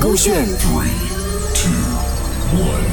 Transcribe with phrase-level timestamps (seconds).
[0.00, 0.88] 勾选 Three,
[1.54, 1.70] two,
[2.58, 2.84] one.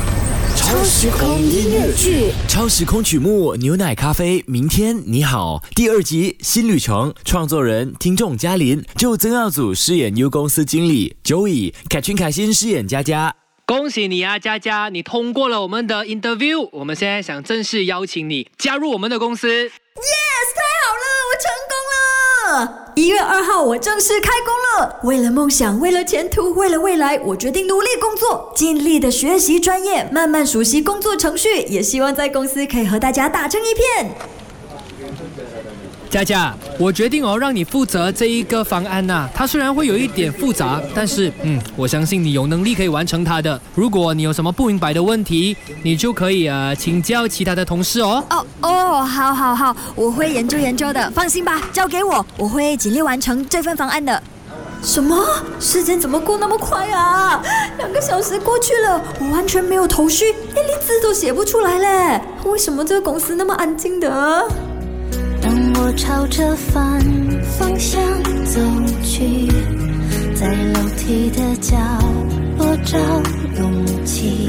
[0.56, 13.36] 超时空音乐剧，超时空曲目《牛奶咖啡》，明天你好，第二集新旅程，创作人听众嘉林，就曾耀祖饰演 U 公司经理 Joey，凯群凯欣饰演佳佳。
[13.66, 16.70] 恭喜你啊，佳佳，你通过了我们的 interview。
[16.72, 19.72] 我们现在想正式邀请你加入我们的公司。
[22.96, 25.00] 一月二号，我正式开工了。
[25.04, 34.41] 为了梦想，为了前途，为了未来，我决定努力工作，尽力的学习专业，慢慢熟悉工作程序，也希望在公司可以和大家打成一片。
[36.12, 43.60] 佳佳，我决定哦，让你负责这一个方案呐、它虽然会有一点复杂，但是嗯，我相信你有能力可以完成它的。
[43.74, 48.22] 如果你有什么不明白的问题，你就可以呃请教其他的同事哦。
[48.30, 54.22] 哦哦，好好好，我会研究研究的，放心吧，交给我，我会尽力完成这份方案的。
[54.84, 55.16] 什么？
[55.62, 57.42] 时间怎么过那么快啊？
[57.78, 62.22] 两个小时过去了，我完全没有头绪，一粒字都写不出来嘞。
[62.44, 64.46] 为什么这个公司那么安静的？
[65.92, 67.02] 我朝着反
[67.60, 68.02] 方向
[68.46, 68.62] 走
[69.04, 69.46] 去，
[70.34, 71.76] 在楼梯的角
[72.58, 72.98] 落找
[73.60, 74.48] 勇气，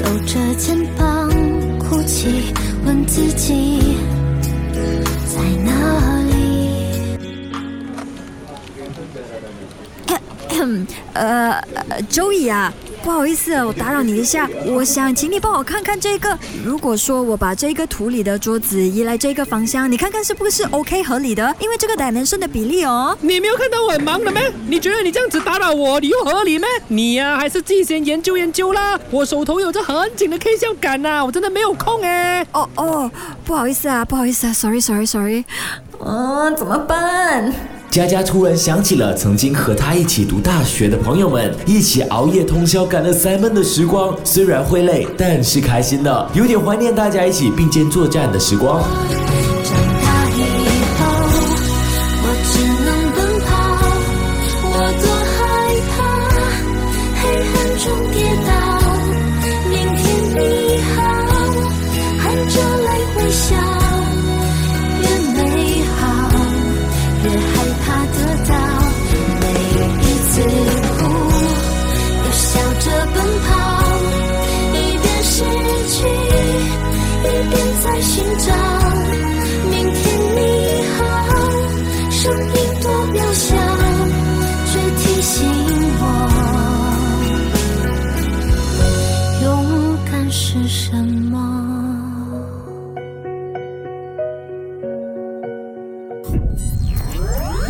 [0.00, 1.28] 抖着肩膀
[1.80, 2.54] 哭泣，
[2.86, 3.96] 问自己
[5.26, 6.70] 在哪里。
[11.14, 11.50] 呃
[11.88, 16.38] 呃，Joey 啊，不好意思，我打扰你一下，我想请你帮我看看这个。
[16.64, 21.54] 如果说我把这个图里的桌子移来这个方向，你看看是不是 OK 合理的？
[21.58, 23.16] 因为这个 dimension 的比例哦。
[23.20, 24.52] 你没有看到我很忙的咩？
[24.68, 26.68] 你觉得你这样子打扰我，你又合理咩？
[26.88, 28.98] 你呀、还是自己先研究研究啦。
[29.10, 32.46] 我手头有着很紧的 K 项感呐、我真的没有空哎。
[32.52, 33.10] 哦哦，
[33.44, 35.44] 不好意思啊，不好意思啊，sorry sorry sorry。
[36.04, 37.52] 嗯，怎么办？
[37.92, 48.82] 佳佳突然想起了曾经和她一起读大学的朋友们，一起熬夜通宵赶了三门的时光，虽然会累，但是开心的，有点怀念大家一起并肩作战的时光。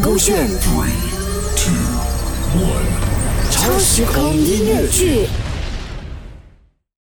[0.03, 0.91] 勾选 Three,
[1.57, 1.73] two,
[2.59, 2.85] one.
[3.51, 5.27] 超时空音乐剧，